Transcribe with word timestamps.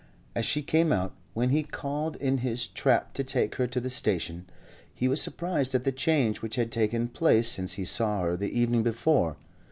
As 0.33 0.47
she 0.47 0.63
came 0.63 0.91
out, 0.91 1.13
when 1.35 1.49
he 1.49 1.61
called 1.61 2.15
in 2.15 2.39
his 2.39 2.65
trap 2.65 3.13
to 3.13 3.23
take 3.23 3.53
her 3.57 3.67
to 3.67 3.79
the 3.79 3.87
station, 3.91 4.47
he 4.91 5.07
was 5.07 5.21
surprised 5.21 5.75
at 5.75 5.83
the 5.83 5.91
change 5.91 6.41
which 6.41 6.55
had 6.55 6.71
taken 6.71 7.07
place 7.07 7.47
since 7.49 7.73
he 7.73 7.85
saw 7.85 8.21
her 8.21 8.35
the 8.35 8.49
evening 8.59 8.81
before. 8.81 9.37